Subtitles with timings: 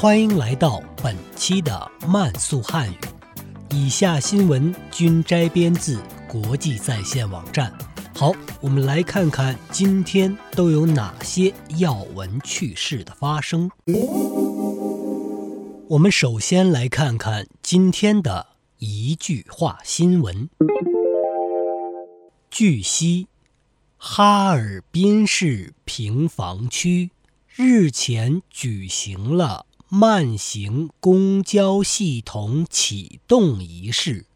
[0.00, 2.96] 欢迎来到本期的慢速汉语。
[3.70, 7.76] 以下新闻均摘编自国际在线网站。
[8.14, 13.68] 好，我们来看看今天都有哪些要闻趣事的发生。
[15.88, 18.46] 我们首先来看看今天的
[18.78, 20.48] 一句话新闻。
[22.48, 23.26] 据悉。
[23.96, 27.10] 哈尔滨市平房区
[27.56, 34.26] 日前举行了慢行公交系统启动仪式，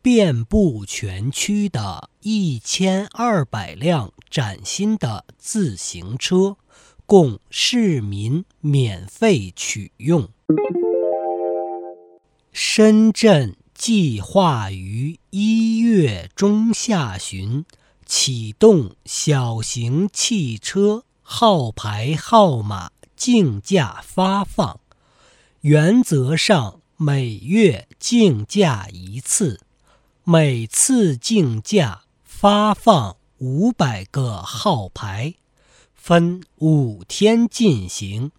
[0.00, 6.56] 遍布全区的一千二百辆崭新的自行车
[7.06, 10.28] 供市民免费取用。
[12.52, 17.64] 深圳计划于一月中下旬。
[18.10, 24.80] 启动小型汽车号牌号码竞价发放，
[25.62, 29.60] 原则上每月竞价一次，
[30.22, 35.34] 每次竞价发放五百个号牌，
[35.94, 38.30] 分五天进行，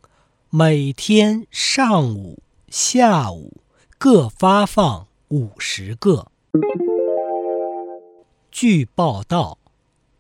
[0.50, 3.62] 每天上午、下午
[3.98, 6.32] 各发放五十个。
[8.50, 9.58] 据报道。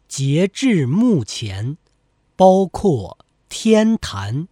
[0.07, 1.77] 截至目前，
[2.35, 4.47] 包括天坛、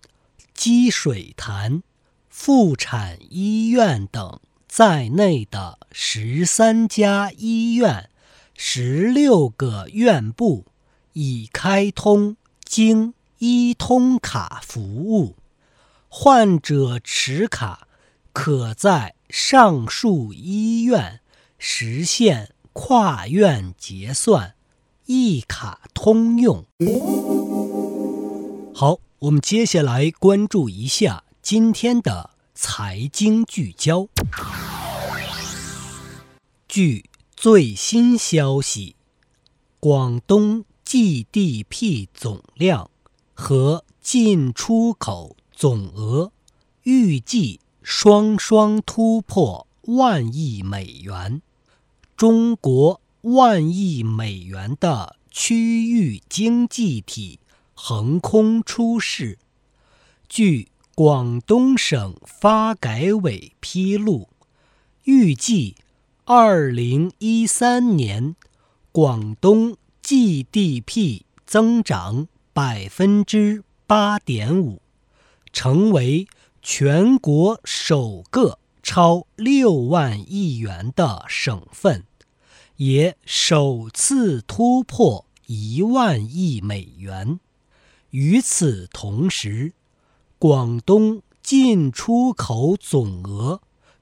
[0.54, 1.82] 积水潭、
[2.40, 8.12] 妇产医院等在内的十三家医院、
[8.54, 10.68] 十六个院部
[11.14, 15.36] 已开通京医通卡服务，
[16.08, 17.88] 患者持卡
[18.32, 21.22] 可在上述医院
[21.58, 24.54] 实现跨院结算。
[25.08, 26.66] 一卡通用。
[28.76, 34.10] 好，我们接下来关注一下今天的财经聚焦。
[36.68, 38.96] 据最新消息，
[39.80, 42.90] 广东 GDP 总量
[43.36, 46.32] 和进出口总额
[46.82, 51.44] 预计双双突破万亿美元。
[52.16, 53.00] 中国。
[53.22, 57.40] 万亿美元的区域经济体
[57.74, 59.38] 横空出世。
[60.30, 64.30] 据广东省发改委披露，
[65.04, 65.76] 预计
[66.26, 68.36] 二零一三年
[68.92, 74.82] 广东 GDP 增长百分之八点五，
[75.54, 76.28] 成为
[76.64, 82.06] 全国首个超六万亿元的省份。
[82.78, 87.40] 也首次突破一万亿美元。
[88.10, 89.74] 与此同时，
[90.40, 93.60] 广东进出口总额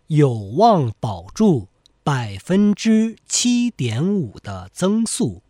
[0.08, 1.70] 有望保住
[2.04, 5.44] 百分之七点五的增速，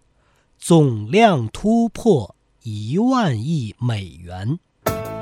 [0.59, 4.59] 总量突破一万亿美元。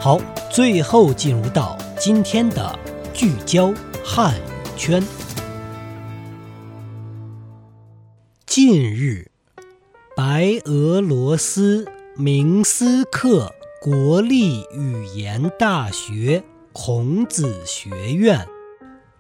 [0.02, 0.20] 好，
[0.52, 2.78] 最后进入到今天的
[3.14, 5.02] 聚焦汉语圈。
[8.46, 9.32] 近日，
[10.14, 11.88] 白俄罗斯
[12.18, 18.48] 明斯克国立语言大学孔子学院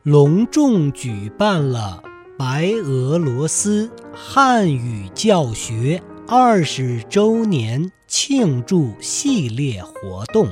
[0.03, 2.01] 隆重举办了
[2.39, 10.47] 白俄罗斯汉语教学二十周年庆祝系列活动。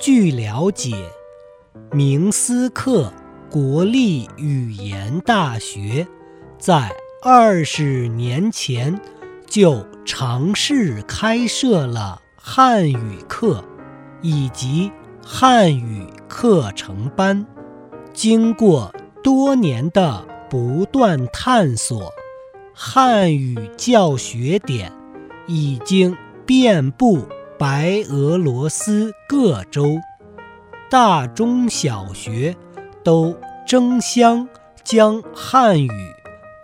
[0.00, 0.96] 据了解，
[1.92, 3.12] 明斯克
[3.48, 6.04] 国立语言大学
[6.58, 6.90] 在。
[7.22, 9.00] 二十年前，
[9.46, 13.64] 就尝试开设了汉语课
[14.22, 17.44] 以及汉语课程班。
[18.12, 22.12] 经过多年的不断探索，
[22.72, 24.92] 汉语教学点
[25.48, 26.16] 已经
[26.46, 27.26] 遍布
[27.58, 29.98] 白俄罗斯各州，
[30.88, 32.56] 大中小学
[33.02, 34.48] 都争相
[34.84, 35.90] 将汉语。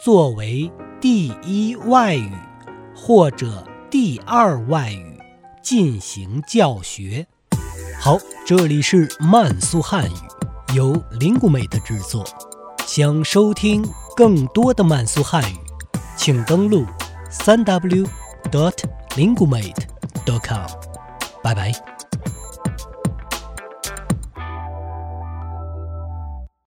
[0.00, 0.70] 作为
[1.00, 2.31] 第一外语
[2.94, 5.19] 或者第二外语
[5.62, 7.26] 进行教学。
[8.00, 12.25] 好，这里是慢速汉语，由林谷美德制作。
[12.87, 15.56] 想收听更多的慢速汉语，
[16.17, 16.85] 请登录
[17.31, 18.05] 三 w
[18.50, 18.75] dot
[19.11, 19.87] lingumate
[20.26, 20.67] dot com。
[21.43, 21.91] 拜拜。